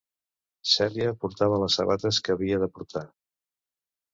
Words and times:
Celia 0.69 1.11
portava 1.25 1.59
les 1.65 1.77
sabates 1.81 2.21
que 2.29 2.33
havia 2.37 2.61
de 2.65 2.71
portar. 2.79 3.05